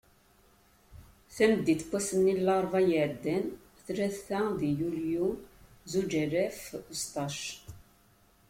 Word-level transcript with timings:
Tameddit 1.35 1.81
n 1.85 1.87
wass-nni 1.91 2.33
n 2.37 2.43
larebɛa 2.45 2.79
i 2.83 2.87
iɛeddan, 2.97 3.45
tlata 3.85 4.39
deg 4.59 4.71
yulyu 4.79 5.27
zuǧ 5.91 6.11
alaf 6.23 6.59
u 6.91 6.93
seεṭac. 7.01 7.39